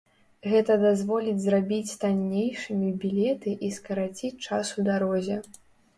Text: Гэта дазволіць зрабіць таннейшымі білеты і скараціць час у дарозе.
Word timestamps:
Гэта 0.51 0.77
дазволіць 0.83 1.43
зрабіць 1.43 1.97
таннейшымі 2.03 2.89
білеты 3.03 3.53
і 3.69 3.69
скараціць 3.77 4.37
час 4.45 4.65
у 4.79 4.87
дарозе. 4.89 5.37